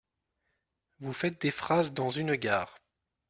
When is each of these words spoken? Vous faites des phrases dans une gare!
Vous 0.99 1.13
faites 1.13 1.39
des 1.43 1.51
phrases 1.51 1.91
dans 1.93 2.09
une 2.09 2.33
gare! 2.33 2.79